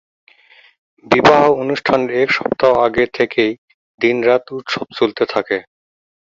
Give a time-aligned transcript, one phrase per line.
[1.05, 3.51] বিবাহ অনুষ্ঠানের এক সপ্তাহ আগে থেকেই
[4.01, 5.57] দিন-রাত উৎসব চলতে থাকে।